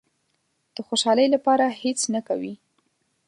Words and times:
د 0.75 0.77
خوشالۍ 0.87 1.27
لپاره 1.35 1.65
هېڅ 1.81 1.99
نه 2.13 2.21
کوي. 2.27 2.53